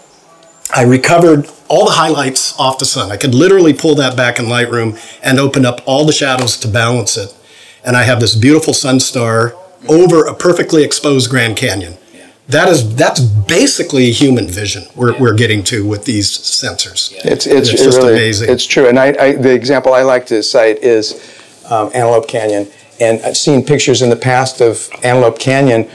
I 0.75 0.83
recovered 0.83 1.50
all 1.67 1.85
the 1.85 1.91
highlights 1.91 2.57
off 2.59 2.79
the 2.79 2.85
sun. 2.85 3.12
I 3.12 3.17
could 3.17 3.35
literally 3.35 3.73
pull 3.73 3.95
that 3.95 4.17
back 4.17 4.39
in 4.39 4.45
Lightroom 4.45 5.00
and 5.23 5.39
open 5.39 5.65
up 5.65 5.81
all 5.85 6.05
the 6.05 6.13
shadows 6.13 6.57
to 6.57 6.67
balance 6.67 7.17
it. 7.17 7.35
And 7.83 7.95
I 7.95 8.03
have 8.03 8.19
this 8.19 8.35
beautiful 8.35 8.73
sun 8.73 9.00
star 9.00 9.55
over 9.89 10.25
a 10.25 10.33
perfectly 10.33 10.83
exposed 10.83 11.29
Grand 11.29 11.57
Canyon 11.57 11.97
that 12.47 12.67
is 12.67 12.95
that's 12.95 13.21
basically 13.21 14.12
human 14.12 14.47
vision 14.47 14.83
we're, 14.95 15.17
we're 15.17 15.33
getting 15.33 15.63
to 15.63 15.85
with 15.88 16.05
these 16.05 16.29
sensors. 16.29 17.12
Yeah. 17.12 17.33
It's 17.33 17.47
it's, 17.47 17.69
it's 17.69 17.81
just 17.81 17.97
really, 17.97 18.13
amazing. 18.13 18.50
It's 18.50 18.65
true, 18.65 18.88
and 18.88 19.00
I, 19.00 19.15
I, 19.19 19.35
the 19.35 19.53
example 19.53 19.93
I 19.93 20.01
like 20.01 20.25
to 20.27 20.43
cite 20.43 20.79
is 20.79 21.13
um, 21.69 21.89
Antelope 21.93 22.27
Canyon, 22.27 22.67
and 23.00 23.21
I've 23.21 23.38
seen 23.38 23.65
pictures 23.65 24.01
in 24.01 24.09
the 24.09 24.15
past 24.15 24.62
of 24.62 24.89
Antelope 25.03 25.39
Canyon. 25.39 25.89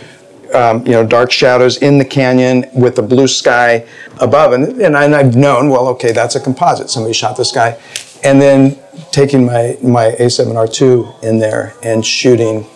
Um, 0.54 0.86
you 0.86 0.92
know, 0.92 1.06
dark 1.06 1.30
shadows 1.30 1.76
in 1.82 1.98
the 1.98 2.06
canyon 2.06 2.64
with 2.72 2.96
the 2.96 3.02
blue 3.02 3.28
sky 3.28 3.86
above, 4.18 4.54
and, 4.54 4.80
and 4.80 4.96
I've 4.96 5.36
known, 5.36 5.68
well, 5.68 5.88
okay, 5.88 6.10
that's 6.10 6.36
a 6.36 6.40
composite. 6.40 6.88
Somebody 6.88 7.12
shot 7.12 7.36
the 7.36 7.44
sky, 7.44 7.78
and 8.24 8.40
then 8.40 8.78
taking 9.10 9.44
my 9.44 9.76
my 9.82 10.12
A7R2 10.12 11.22
in 11.22 11.38
there 11.38 11.74
and 11.82 12.04
shooting 12.04 12.66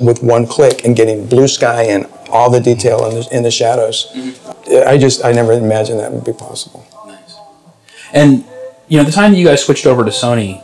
with 0.00 0.22
one 0.22 0.46
click 0.46 0.84
and 0.84 0.94
getting 0.94 1.26
blue 1.26 1.48
sky 1.48 1.84
and 1.84 2.06
all 2.32 2.50
the 2.50 2.60
detail 2.60 3.06
in 3.08 3.14
the, 3.14 3.28
in 3.36 3.42
the 3.42 3.50
shadows. 3.50 4.10
Mm-hmm. 4.14 4.88
I 4.88 4.98
just, 4.98 5.24
I 5.24 5.32
never 5.32 5.52
imagined 5.52 6.00
that 6.00 6.12
would 6.12 6.24
be 6.24 6.32
possible. 6.32 6.84
Nice. 7.06 7.36
And, 8.12 8.44
you 8.88 8.98
know, 8.98 9.04
the 9.04 9.12
time 9.12 9.32
that 9.32 9.38
you 9.38 9.46
guys 9.46 9.62
switched 9.64 9.86
over 9.86 10.04
to 10.04 10.10
Sony, 10.10 10.62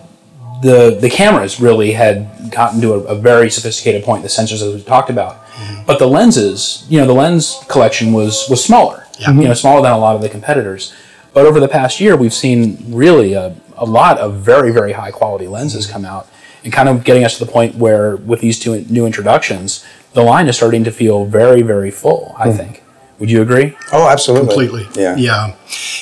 the 0.61 0.99
the 1.01 1.09
cameras 1.09 1.61
really 1.61 1.93
had 1.93 2.51
gotten 2.51 2.81
to 2.81 2.95
a, 2.95 2.99
a 2.99 3.15
very 3.15 3.49
sophisticated 3.49 4.03
point. 4.03 4.23
The 4.23 4.29
sensors, 4.29 4.61
as 4.61 4.75
we 4.75 4.83
talked 4.83 5.09
about, 5.09 5.47
but 5.87 6.01
the 6.01 6.07
lenses, 6.07 6.85
you 6.89 6.99
know, 6.99 7.07
the 7.07 7.15
lens 7.15 7.63
collection 7.69 8.13
was 8.13 8.47
was 8.51 8.61
smaller. 8.65 9.07
yeah. 9.21 9.31
You 9.31 9.49
know, 9.49 9.55
smaller 9.55 9.83
than 9.83 9.93
a 9.93 9.99
lot 9.99 10.17
of 10.17 10.23
the 10.23 10.29
competitors. 10.29 10.93
But 11.33 11.47
over 11.47 11.61
the 11.61 11.69
past 11.69 12.01
year, 12.01 12.17
we've 12.17 12.35
seen 12.35 12.77
really 12.89 13.35
a, 13.35 13.55
a 13.77 13.85
lot 13.85 14.19
of 14.19 14.41
very 14.41 14.73
very 14.73 14.93
high 14.93 15.13
quality 15.13 15.47
lenses 15.47 15.87
come 15.87 16.05
out, 16.05 16.27
and 16.65 16.73
kind 16.73 16.89
of 16.89 17.05
getting 17.05 17.25
us 17.25 17.39
to 17.39 17.45
the 17.45 17.53
point 17.53 17.77
where 17.77 18.17
with 18.17 18.41
these 18.41 18.59
two 18.59 18.85
new 18.91 19.07
introductions, 19.07 19.85
the 20.19 20.25
line 20.25 20.49
is 20.49 20.57
starting 20.57 20.83
to 20.83 20.91
feel 20.91 21.25
very 21.25 21.63
very 21.63 21.93
full. 21.93 22.35
I 22.37 22.51
hmm. 22.51 22.57
think. 22.57 22.83
Would 23.21 23.31
you 23.31 23.43
agree? 23.43 23.77
Oh, 23.93 24.09
absolutely. 24.09 24.47
completely. 24.47 25.03
Yeah. 25.03 25.17
yeah, 25.17 25.57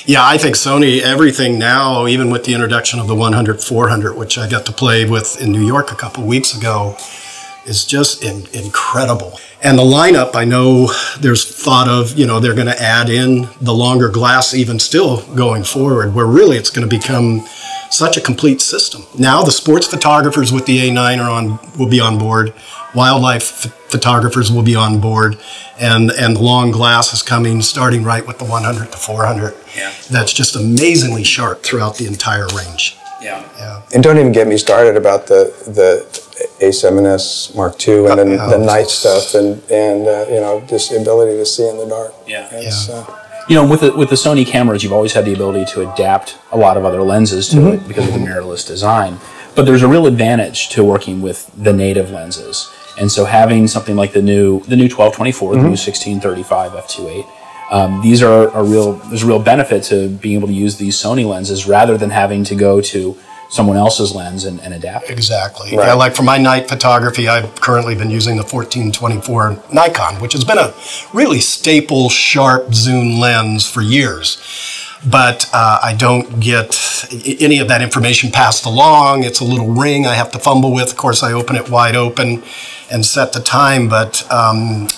yeah. 0.05 0.23
I 0.23 0.37
think 0.37 0.55
Sony 0.55 1.01
everything 1.01 1.57
now, 1.57 2.05
even 2.05 2.29
with 2.29 2.43
the 2.45 2.53
introduction 2.53 2.99
of 2.99 3.07
the 3.07 3.15
100 3.15 3.59
400, 3.59 4.15
which 4.15 4.37
I 4.37 4.47
got 4.47 4.67
to 4.67 4.71
play 4.71 5.09
with 5.09 5.41
in 5.41 5.51
New 5.51 5.65
York 5.65 5.91
a 5.91 5.95
couple 5.95 6.23
weeks 6.25 6.55
ago, 6.55 6.95
is 7.65 7.85
just 7.85 8.23
in, 8.23 8.45
incredible. 8.53 9.39
And 9.63 9.79
the 9.79 9.83
lineup, 9.83 10.35
I 10.35 10.45
know 10.45 10.91
there's 11.19 11.43
thought 11.43 11.87
of, 11.87 12.17
you 12.17 12.27
know, 12.27 12.39
they're 12.39 12.53
going 12.53 12.67
to 12.67 12.81
add 12.81 13.09
in 13.09 13.47
the 13.61 13.73
longer 13.73 14.09
glass 14.09 14.53
even 14.53 14.77
still 14.77 15.23
going 15.33 15.63
forward, 15.63 16.13
where 16.13 16.27
really 16.27 16.57
it's 16.57 16.69
going 16.69 16.87
to 16.87 16.95
become 16.95 17.47
such 17.89 18.17
a 18.17 18.21
complete 18.21 18.61
system. 18.61 19.03
Now 19.17 19.43
the 19.43 19.51
sports 19.51 19.87
photographers 19.87 20.51
with 20.51 20.65
the 20.65 20.79
A9 20.89 21.19
are 21.23 21.29
on 21.29 21.59
will 21.77 21.89
be 21.89 21.99
on 21.99 22.17
board. 22.17 22.53
Wildlife 22.95 23.61
ph- 23.63 23.73
photographers 23.89 24.51
will 24.51 24.63
be 24.63 24.75
on 24.75 24.99
board, 24.99 25.37
and 25.79 26.11
and 26.11 26.35
the 26.37 26.41
long 26.41 26.71
glass 26.71 27.13
is 27.13 27.21
coming, 27.21 27.61
starting 27.61 28.03
right 28.03 28.25
with 28.25 28.37
the 28.39 28.45
100 28.45 28.91
to 28.91 28.97
400. 28.97 29.53
Yeah. 29.75 29.91
That's 30.09 30.33
just 30.33 30.55
amazingly 30.55 31.23
sharp 31.23 31.63
throughout 31.63 31.97
the 31.97 32.07
entire 32.07 32.47
range. 32.47 32.97
Yeah. 33.21 33.43
Yeah. 33.57 33.81
And 33.93 34.03
don't 34.03 34.17
even 34.17 34.31
get 34.31 34.47
me 34.47 34.57
started 34.57 34.95
about 34.95 35.27
the 35.27 35.51
the 35.65 36.05
A7S 36.65 37.55
Mark 37.55 37.75
II 37.87 38.07
and 38.07 38.19
then 38.19 38.37
Oh, 38.39 38.49
the 38.49 38.57
night 38.65 38.87
stuff 38.87 39.33
and 39.35 39.61
and 39.71 40.07
uh, 40.07 40.25
you 40.29 40.39
know 40.39 40.63
just 40.67 40.89
the 40.91 40.97
ability 40.99 41.37
to 41.37 41.45
see 41.45 41.67
in 41.67 41.77
the 41.77 41.85
dark. 41.87 42.13
Yeah. 42.27 42.47
It's, 42.51 42.87
Yeah. 42.89 42.95
Uh, 42.95 43.23
you 43.47 43.55
know, 43.55 43.67
with 43.67 43.81
the, 43.81 43.95
with 43.95 44.09
the 44.09 44.15
Sony 44.15 44.45
cameras, 44.45 44.83
you've 44.83 44.93
always 44.93 45.13
had 45.13 45.25
the 45.25 45.33
ability 45.33 45.65
to 45.73 45.91
adapt 45.91 46.37
a 46.51 46.57
lot 46.57 46.77
of 46.77 46.85
other 46.85 47.01
lenses 47.01 47.47
to 47.49 47.73
it 47.73 47.77
mm-hmm. 47.77 47.87
because 47.87 48.07
of 48.07 48.13
the 48.13 48.19
mm-hmm. 48.19 48.27
mirrorless 48.27 48.67
design. 48.67 49.17
But 49.55 49.65
there's 49.65 49.83
a 49.83 49.87
real 49.87 50.05
advantage 50.05 50.69
to 50.69 50.83
working 50.83 51.21
with 51.21 51.49
the 51.55 51.73
native 51.73 52.11
lenses, 52.11 52.71
and 52.99 53.11
so 53.11 53.25
having 53.25 53.67
something 53.67 53.95
like 53.95 54.13
the 54.13 54.21
new 54.21 54.59
the 54.61 54.75
new 54.75 54.83
1224, 54.83 55.51
the 55.51 55.55
new 55.57 55.61
mm-hmm. 55.63 55.69
1635 55.71 56.71
f2.8. 56.73 57.27
Um, 57.69 58.01
these 58.01 58.21
are 58.21 58.49
a 58.49 58.63
real. 58.63 58.93
There's 58.93 59.23
a 59.23 59.25
real 59.25 59.41
benefit 59.41 59.83
to 59.85 60.09
being 60.09 60.35
able 60.37 60.47
to 60.47 60.53
use 60.53 60.77
these 60.77 60.95
Sony 60.95 61.27
lenses 61.27 61.67
rather 61.67 61.97
than 61.97 62.11
having 62.11 62.43
to 62.45 62.55
go 62.55 62.81
to 62.81 63.17
someone 63.49 63.77
else's 63.77 64.13
lens 64.13 64.43
and, 64.43 64.59
and 64.61 64.73
adapt. 64.73 65.09
Exactly. 65.09 65.75
Right. 65.75 65.87
Yeah, 65.87 65.93
like 65.93 66.15
for 66.15 66.23
my 66.23 66.37
night 66.37 66.67
photography, 66.67 67.27
I've 67.27 67.55
currently 67.61 67.95
been 67.95 68.09
using 68.09 68.35
the 68.35 68.43
1424 68.43 69.63
Nikon, 69.73 70.15
which 70.21 70.33
has 70.33 70.43
been 70.43 70.57
a 70.57 70.73
really 71.13 71.39
staple, 71.39 72.09
sharp 72.09 72.73
zoom 72.73 73.19
lens 73.19 73.69
for 73.69 73.81
years. 73.81 74.41
But 75.09 75.49
uh, 75.53 75.79
I 75.81 75.93
don't 75.93 76.39
get 76.39 76.75
any 77.39 77.59
of 77.59 77.67
that 77.67 77.81
information 77.81 78.31
passed 78.31 78.65
along. 78.65 79.23
It's 79.23 79.39
a 79.39 79.45
little 79.45 79.69
ring 79.69 80.05
I 80.07 80.15
have 80.15 80.31
to 80.31 80.39
fumble 80.39 80.73
with. 80.73 80.89
Of 80.91 80.97
course, 80.97 81.23
I 81.23 81.33
open 81.33 81.55
it 81.55 81.69
wide 81.69 81.95
open 81.95 82.43
and 82.91 83.05
set 83.05 83.31
the 83.31 83.39
time. 83.39 83.89
But 83.89 84.29
um, 84.31 84.89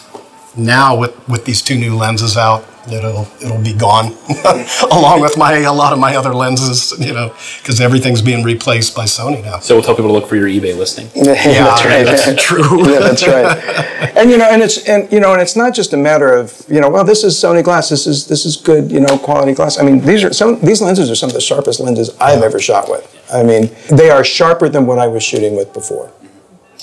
now 0.56 0.98
with, 0.98 1.28
with 1.28 1.46
these 1.46 1.62
two 1.62 1.78
new 1.78 1.96
lenses 1.96 2.38
out, 2.38 2.66
it'll 2.92 3.28
it'll 3.42 3.62
be 3.62 3.74
gone, 3.74 4.16
along 4.92 5.22
with 5.22 5.38
my 5.38 5.58
a 5.60 5.74
lot 5.74 5.94
of 5.94 6.00
my 6.00 6.16
other 6.16 6.34
lenses. 6.34 6.94
You 7.00 7.14
know, 7.14 7.34
because 7.62 7.80
everything's 7.82 8.22
being 8.22 8.44
replaced 8.44 8.96
by 8.96 9.06
Sony 9.06 9.44
now. 9.44 9.60
So 9.60 9.76
we'll 9.76 9.84
tell 9.84 9.96
people 9.96 10.10
to 10.10 10.14
look 10.14 10.28
for 10.28 10.36
your 10.36 10.48
eBay 10.48 10.78
listing. 10.78 11.10
yeah, 11.16 11.34
that's 11.34 11.86
right. 11.86 12.06
That's 12.06 12.44
true. 12.44 12.90
yeah, 12.92 13.00
that's 13.00 13.28
right. 13.28 14.18
And 14.18 14.30
you 14.30 14.38
know, 14.38 14.50
and 14.50 14.62
it's 14.62 14.88
and 14.88 15.12
you 15.12 15.20
know, 15.20 15.34
and 15.34 15.42
it's 15.42 15.56
not 15.56 15.74
just 15.74 15.94
a 15.94 15.98
matter 15.98 16.34
of 16.34 16.64
you 16.70 16.80
know, 16.80 16.90
well, 16.90 17.04
this 17.04 17.24
is 17.24 17.36
Sony 17.36 17.64
glass. 17.64 17.90
This 17.90 18.08
is 18.08 18.28
this 18.28 18.46
is 18.46 18.56
good, 18.56 18.92
you 18.92 19.00
know, 19.00 19.18
quality 19.18 19.54
glass. 19.54 19.80
I 19.80 19.84
mean, 19.84 20.00
these 20.00 20.24
are 20.24 20.34
some 20.34 20.60
these 20.62 20.82
lenses 20.82 21.10
are 21.10 21.16
some 21.16 21.30
of 21.30 21.36
the 21.36 21.42
sharpest 21.42 21.80
lenses 21.80 22.16
I've 22.20 22.44
ever 22.44 22.60
shot 22.60 22.90
with. 22.90 23.06
I 23.32 23.44
mean, 23.44 23.70
they 23.90 24.10
are 24.10 24.24
sharper 24.24 24.70
than 24.70 24.86
what 24.86 25.00
I 25.00 25.08
was 25.08 25.24
shooting 25.24 25.56
with 25.56 25.74
before. 25.74 26.12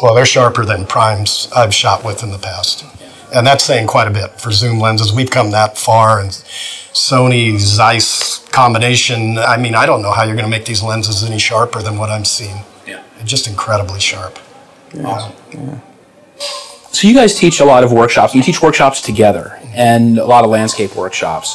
Well, 0.02 0.14
they're 0.14 0.26
sharper 0.26 0.64
than 0.64 0.86
primes 0.86 1.48
I've 1.56 1.74
shot 1.74 2.04
with 2.04 2.22
in 2.22 2.30
the 2.30 2.38
past. 2.38 2.84
And 3.34 3.46
that's 3.46 3.64
saying 3.64 3.86
quite 3.86 4.08
a 4.08 4.10
bit 4.10 4.40
for 4.40 4.52
zoom 4.52 4.78
lenses. 4.78 5.12
We've 5.12 5.30
come 5.30 5.50
that 5.50 5.76
far, 5.76 6.20
and 6.20 6.30
Sony 6.30 7.58
Zeiss 7.58 8.38
combination. 8.48 9.38
I 9.38 9.56
mean, 9.56 9.74
I 9.74 9.84
don't 9.84 10.00
know 10.02 10.12
how 10.12 10.24
you're 10.24 10.36
going 10.36 10.50
to 10.50 10.50
make 10.50 10.64
these 10.64 10.82
lenses 10.82 11.22
any 11.22 11.38
sharper 11.38 11.82
than 11.82 11.98
what 11.98 12.10
I'm 12.10 12.24
seeing. 12.24 12.64
Yeah. 12.86 13.02
They're 13.16 13.26
just 13.26 13.46
incredibly 13.46 14.00
sharp. 14.00 14.38
Awesome. 15.04 15.82
So 16.92 17.06
you 17.06 17.14
guys 17.14 17.34
teach 17.34 17.60
a 17.60 17.64
lot 17.64 17.84
of 17.84 17.92
workshops. 17.92 18.34
You 18.34 18.42
teach 18.42 18.62
workshops 18.62 19.02
together 19.02 19.58
and 19.74 20.18
a 20.18 20.24
lot 20.24 20.44
of 20.44 20.50
landscape 20.50 20.96
workshops. 20.96 21.54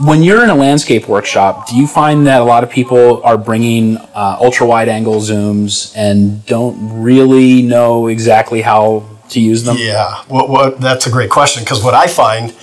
When 0.00 0.22
you're 0.22 0.44
in 0.44 0.50
a 0.50 0.54
landscape 0.54 1.08
workshop, 1.08 1.68
do 1.68 1.74
you 1.74 1.88
find 1.88 2.24
that 2.28 2.40
a 2.40 2.44
lot 2.44 2.62
of 2.62 2.70
people 2.70 3.20
are 3.24 3.36
bringing 3.36 3.96
uh, 3.96 4.38
ultra 4.40 4.64
wide 4.64 4.88
angle 4.88 5.16
zooms 5.16 5.92
and 5.96 6.46
don't 6.46 7.02
really 7.02 7.62
know 7.62 8.06
exactly 8.06 8.62
how 8.62 9.02
to 9.30 9.40
use 9.40 9.64
them? 9.64 9.76
Yeah, 9.78 10.22
what, 10.28 10.48
what, 10.48 10.80
that's 10.80 11.06
a 11.06 11.10
great 11.10 11.30
question 11.30 11.62
because 11.62 11.82
what 11.82 11.94
I 11.94 12.06
find, 12.06 12.54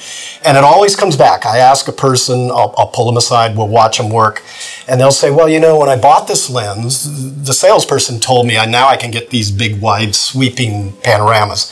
and 0.43 0.57
it 0.57 0.63
always 0.63 0.95
comes 0.95 1.15
back. 1.15 1.45
I 1.45 1.60
ask 1.60 1.88
a 1.88 1.91
person, 1.91 2.51
I'll, 2.51 2.74
I'll 2.77 2.88
pull 2.88 3.05
them 3.05 3.17
aside, 3.17 3.55
we'll 3.55 3.67
watch 3.67 3.98
them 3.98 4.10
work, 4.10 4.43
and 4.88 5.00
they'll 5.00 5.12
say, 5.12 5.31
"Well, 5.31 5.50
you 5.50 5.60
know, 5.60 5.79
when 5.79 5.89
I 5.89 5.98
bought 5.98 6.27
this 6.27 6.50
lens, 6.50 7.43
the 7.43 7.53
salesperson 7.53 8.19
told 8.19 8.48
me 8.48 8.57
I 8.57 8.65
now 8.65 8.88
I 8.88 8.98
can 8.98 9.12
get 9.12 9.29
these 9.29 9.51
big, 9.51 9.81
wide, 9.81 10.15
sweeping 10.15 10.93
panoramas." 11.03 11.72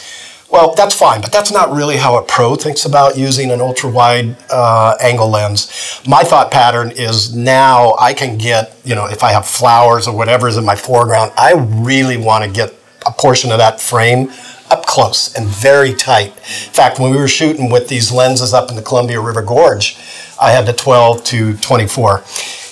Well, 0.54 0.76
that's 0.76 0.94
fine, 0.94 1.20
but 1.20 1.32
that's 1.32 1.52
not 1.52 1.72
really 1.72 1.98
how 1.98 2.16
a 2.20 2.22
pro 2.22 2.54
thinks 2.54 2.86
about 2.86 3.18
using 3.18 3.50
an 3.50 3.60
ultra 3.60 3.90
wide 3.90 4.36
uh, 4.52 4.96
angle 5.02 5.28
lens. 5.28 6.00
My 6.08 6.22
thought 6.22 6.52
pattern 6.52 6.92
is 6.92 7.36
now 7.36 7.96
I 8.00 8.14
can 8.14 8.38
get, 8.38 8.80
you 8.86 8.94
know, 8.94 9.08
if 9.08 9.24
I 9.24 9.32
have 9.32 9.48
flowers 9.48 10.08
or 10.08 10.16
whatever 10.16 10.48
is 10.48 10.56
in 10.56 10.64
my 10.64 10.76
foreground, 10.76 11.32
I 11.38 11.54
really 11.56 12.18
want 12.18 12.44
to 12.44 12.52
get 12.52 12.72
a 13.06 13.12
portion 13.12 13.52
of 13.52 13.58
that 13.58 13.80
frame 13.80 14.32
up 14.70 14.86
close 14.86 15.34
and 15.36 15.48
very 15.48 15.94
tight. 15.94 16.30
In 16.30 16.74
fact, 16.74 17.00
when 17.00 17.12
we 17.12 17.18
were 17.18 17.28
shooting 17.28 17.70
with 17.70 17.88
these 17.88 18.12
lenses 18.12 18.54
up 18.54 18.70
in 18.70 18.76
the 18.76 18.82
Columbia 18.82 19.22
River 19.22 19.42
Gorge, 19.42 19.98
I 20.42 20.52
had 20.52 20.66
the 20.66 20.74
12 20.74 21.24
to 21.26 21.58
24. 21.58 22.24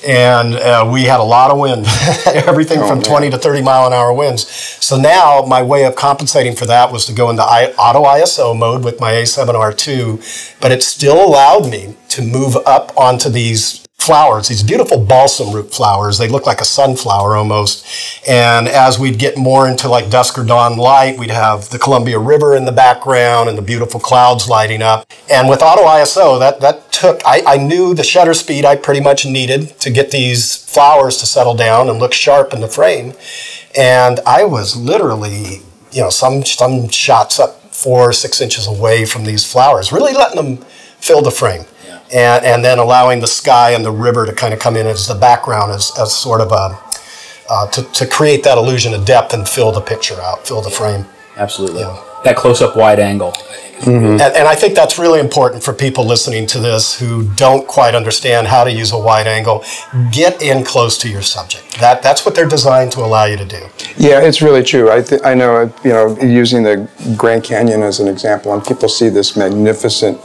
And 0.06 0.56
uh, 0.56 0.90
we 0.92 1.04
had 1.04 1.20
a 1.20 1.24
lot 1.24 1.52
of 1.52 1.60
wind, 1.60 1.86
everything 2.26 2.80
from 2.80 2.98
man. 3.00 3.04
20 3.04 3.30
to 3.32 3.38
30 3.38 3.62
mile 3.62 3.86
an 3.86 3.94
hour 3.94 4.12
winds. 4.12 4.48
So 4.48 5.00
now 5.00 5.44
my 5.48 5.62
way 5.62 5.86
of 5.86 5.96
compensating 5.96 6.56
for 6.56 6.66
that 6.66 6.92
was 6.92 7.06
to 7.06 7.14
go 7.14 7.30
into 7.30 7.44
I- 7.44 7.72
auto 7.78 8.04
ISO 8.04 8.58
mode 8.58 8.84
with 8.84 9.00
my 9.00 9.12
A7R2, 9.12 10.60
but 10.60 10.72
it 10.72 10.82
still 10.82 11.24
allowed 11.24 11.70
me 11.70 11.96
to 12.10 12.24
move 12.24 12.58
up 12.66 12.92
onto 12.98 13.30
these 13.30 13.86
flowers, 14.06 14.48
these 14.48 14.64
beautiful 14.64 14.98
balsam 15.04 15.54
root 15.54 15.74
flowers. 15.74 16.18
They 16.18 16.28
look 16.28 16.46
like 16.46 16.62
a 16.62 16.66
sunflower 16.66 17.36
almost. 17.36 17.86
And 18.28 18.68
as 18.68 19.00
we'd 19.00 19.20
get 19.20 19.38
more 19.38 19.68
into 19.68 19.88
like 19.88 20.10
dusk 20.10 20.38
or 20.38 20.44
dawn 20.44 20.78
light, 20.78 21.18
we'd 21.18 21.30
have 21.30 21.70
the 21.70 21.80
Columbia 21.80 22.20
River 22.20 22.56
in 22.56 22.66
the 22.66 22.72
background 22.72 23.50
and 23.50 23.58
the 23.58 23.62
beautiful 23.62 24.00
clouds 24.00 24.50
lighting 24.50 24.82
up. 24.82 25.06
And 25.30 25.48
with 25.48 25.62
auto 25.62 25.84
ISO, 25.84 26.40
that, 26.40 26.60
that 26.62 26.92
took, 26.92 27.22
I, 27.26 27.42
I 27.46 27.58
knew 27.58 27.94
the 27.94 28.04
shutter 28.04 28.34
speed 28.34 28.66
I 28.66 28.76
pretty 28.76 29.02
much 29.02 29.26
needed 29.26 29.80
to 29.80 29.90
get 29.90 30.12
these 30.12 30.56
flowers 30.56 31.18
to 31.18 31.26
settle 31.26 31.56
down 31.56 31.90
and 31.90 32.00
look 32.00 32.14
sharp 32.14 32.54
in 32.54 32.62
the 32.62 32.68
frame. 32.68 33.14
And 33.78 34.20
I 34.26 34.44
was 34.46 34.76
literally, 34.76 35.62
you 35.92 36.02
know, 36.02 36.10
some, 36.10 36.44
some 36.44 36.90
shots 36.90 37.40
up 37.40 37.62
four 37.74 38.10
or 38.10 38.14
six 38.14 38.42
inches 38.42 38.68
away 38.68 39.06
from 39.06 39.26
these 39.26 39.50
flowers, 39.50 39.92
really 39.92 40.14
letting 40.14 40.36
them 40.36 40.58
fill 41.00 41.22
the 41.22 41.32
frame 41.32 41.66
and, 42.14 42.46
and 42.46 42.64
then 42.64 42.80
allowing 42.80 43.20
the 43.20 43.28
sky 43.28 43.72
and 43.72 43.84
the 43.84 43.92
river 43.92 44.26
to 44.26 44.34
kind 44.34 44.54
of 44.54 44.60
come 44.60 44.76
in 44.76 44.88
as 44.88 45.08
the 45.08 45.16
background 45.16 45.72
as, 45.72 45.92
as 46.00 46.16
sort 46.16 46.42
of 46.42 46.52
a 46.52 46.80
uh, 47.50 47.68
to, 47.68 47.84
to 47.92 48.08
create 48.08 48.44
that 48.44 48.58
illusion 48.58 48.94
of 48.94 49.04
depth 49.06 49.34
and 49.34 49.48
fill 49.48 49.72
the 49.72 49.82
picture 49.82 50.20
out, 50.22 50.48
fill 50.48 50.62
the 50.62 50.70
frame. 50.70 51.06
Absolutely. 51.36 51.84
That 52.24 52.38
close 52.38 52.62
up 52.62 52.78
wide 52.78 53.00
angle. 53.00 53.34
And, 53.86 54.22
and 54.22 54.48
I 54.48 54.54
think 54.54 54.76
that's 54.76 55.00
really 55.00 55.20
important 55.20 55.64
for 55.64 55.74
people 55.74 56.06
listening 56.06 56.46
to 56.48 56.60
this 56.60 57.00
who 57.00 57.28
don't 57.34 57.68
quite 57.68 57.96
understand 57.96 58.48
how 58.48 58.64
to 58.64 58.72
use 58.72 58.92
a 58.92 58.98
wide 58.98 59.26
angle. 59.26 59.66
Get 60.12 60.42
in 60.42 60.64
close 60.64 61.00
to 61.00 61.10
your 61.10 61.24
subject. 61.24 61.80
That, 61.80 62.04
that's 62.04 62.24
what 62.24 62.36
they're 62.36 62.48
designed 62.48 62.92
to 62.92 63.00
allow 63.00 63.26
you 63.26 63.38
to 63.38 63.46
do. 63.46 63.68
Yeah, 63.98 64.22
it's 64.22 64.42
really 64.42 64.64
true. 64.64 64.92
I, 64.92 65.02
th- 65.02 65.22
I 65.26 65.34
know, 65.34 65.74
you 65.84 65.90
know, 65.90 66.16
using 66.20 66.62
the 66.62 66.88
Grand 67.18 67.44
Canyon 67.44 67.82
as 67.82 68.00
an 68.00 68.08
example, 68.08 68.54
and 68.54 68.64
people 68.64 68.88
see 68.88 69.10
this 69.10 69.36
magnificent 69.36 70.22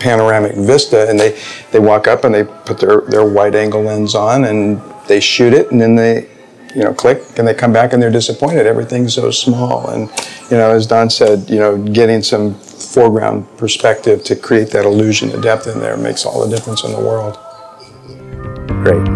panoramic 0.00 0.54
vista, 0.54 1.08
and 1.08 1.18
they, 1.18 1.38
they 1.72 1.78
walk 1.78 2.06
up 2.06 2.24
and 2.24 2.34
they 2.34 2.44
put 2.44 2.78
their, 2.78 3.00
their 3.02 3.24
wide 3.24 3.54
angle 3.54 3.82
lens 3.82 4.14
on 4.14 4.44
and 4.44 4.80
they 5.08 5.20
shoot 5.20 5.52
it, 5.52 5.70
and 5.70 5.80
then 5.80 5.94
they, 5.94 6.28
you 6.74 6.82
know, 6.82 6.92
click 6.92 7.22
and 7.38 7.46
they 7.46 7.54
come 7.54 7.72
back 7.72 7.92
and 7.92 8.02
they're 8.02 8.10
disappointed. 8.10 8.66
Everything's 8.66 9.14
so 9.14 9.30
small, 9.30 9.88
and 9.90 10.10
you 10.50 10.56
know, 10.56 10.70
as 10.70 10.86
Don 10.86 11.10
said, 11.10 11.48
you 11.48 11.58
know, 11.58 11.78
getting 11.78 12.22
some 12.22 12.54
foreground 12.54 13.46
perspective 13.56 14.22
to 14.24 14.36
create 14.36 14.70
that 14.70 14.84
illusion 14.84 15.30
of 15.32 15.42
depth 15.42 15.66
in 15.66 15.80
there 15.80 15.96
makes 15.96 16.24
all 16.24 16.46
the 16.46 16.54
difference 16.54 16.84
in 16.84 16.92
the 16.92 17.00
world. 17.00 17.38
Great. 18.84 19.06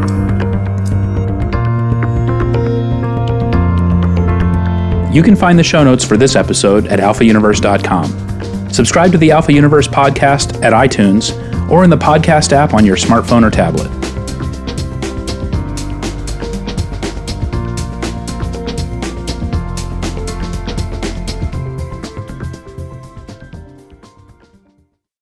You 5.14 5.24
can 5.24 5.34
find 5.34 5.58
the 5.58 5.64
show 5.64 5.82
notes 5.82 6.04
for 6.04 6.16
this 6.16 6.36
episode 6.36 6.86
at 6.86 7.00
alphauniverse.com. 7.00 8.29
Subscribe 8.72 9.12
to 9.12 9.18
the 9.18 9.30
Alpha 9.30 9.52
Universe 9.52 9.88
podcast 9.88 10.62
at 10.62 10.72
iTunes 10.72 11.32
or 11.70 11.84
in 11.84 11.90
the 11.90 11.98
podcast 11.98 12.52
app 12.52 12.74
on 12.74 12.84
your 12.84 12.96
smartphone 12.96 13.44
or 13.44 13.50
tablet. 13.50 13.99